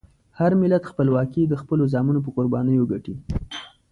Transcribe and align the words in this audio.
هر 0.39 0.51
ملت 0.61 0.83
خپلواکي 0.91 1.41
د 1.47 1.53
خپلو 1.61 1.83
زامنو 1.93 2.19
په 2.25 2.29
قربانیو 2.37 2.89
ګټي. 2.91 3.15